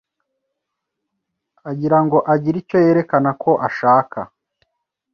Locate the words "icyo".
2.63-2.77